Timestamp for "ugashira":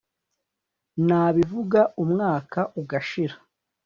2.81-3.35